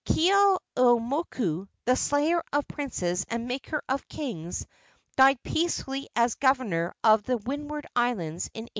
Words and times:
Keeaumoku, 0.03 1.67
the 1.85 1.95
slayer 1.95 2.41
of 2.51 2.67
princes 2.67 3.23
and 3.29 3.47
maker 3.47 3.83
of 3.87 4.07
kings, 4.07 4.65
died 5.15 5.43
peacefully 5.43 6.07
as 6.15 6.33
governor 6.33 6.95
of 7.03 7.21
the 7.21 7.37
windward 7.37 7.85
islands 7.95 8.47
in 8.55 8.63
1804. 8.63 8.69